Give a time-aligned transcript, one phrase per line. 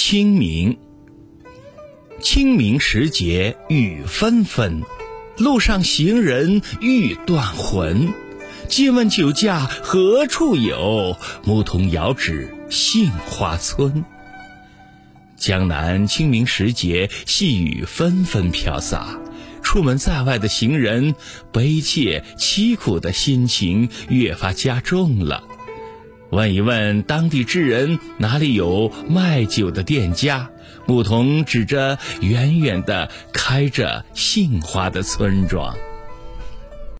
[0.00, 0.78] 清明，
[2.20, 4.82] 清明时节雨纷纷，
[5.36, 8.14] 路上行人欲断魂。
[8.68, 11.16] 借问酒家何处有？
[11.44, 14.04] 牧童遥指杏花村。
[15.36, 19.18] 江南清明时节，细雨纷纷飘洒，
[19.64, 21.16] 出门在外的行人
[21.52, 25.42] 悲切凄苦的心情越发加重了。
[26.30, 30.50] 问一问当地之人，哪里有卖酒的店家？
[30.86, 35.76] 牧童指着远远的开着杏花的村庄。